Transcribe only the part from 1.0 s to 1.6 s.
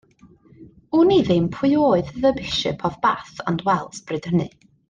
i ddim